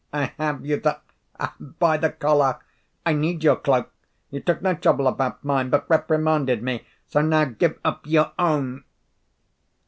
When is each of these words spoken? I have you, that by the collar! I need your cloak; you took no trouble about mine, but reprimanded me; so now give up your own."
I 0.11 0.33
have 0.39 0.65
you, 0.65 0.77
that 0.79 1.03
by 1.77 1.95
the 1.97 2.09
collar! 2.09 2.57
I 3.05 3.13
need 3.13 3.43
your 3.43 3.55
cloak; 3.57 3.91
you 4.31 4.39
took 4.39 4.63
no 4.63 4.73
trouble 4.73 5.05
about 5.05 5.43
mine, 5.43 5.69
but 5.69 5.87
reprimanded 5.91 6.63
me; 6.63 6.87
so 7.05 7.21
now 7.21 7.45
give 7.45 7.77
up 7.85 8.07
your 8.07 8.31
own." 8.39 8.83